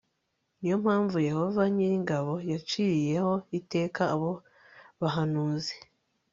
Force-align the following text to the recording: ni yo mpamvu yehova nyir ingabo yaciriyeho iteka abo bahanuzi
ni 0.59 0.67
yo 0.71 0.75
mpamvu 0.83 1.17
yehova 1.29 1.61
nyir 1.73 1.91
ingabo 1.99 2.33
yaciriyeho 2.51 3.33
iteka 3.59 4.01
abo 4.15 4.31
bahanuzi 5.01 5.75